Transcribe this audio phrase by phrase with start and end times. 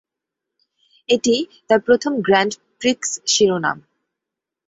[1.09, 1.35] এটি
[1.67, 3.77] তার প্রথম গ্র্যান্ড প্রিক্স শিরোনাম।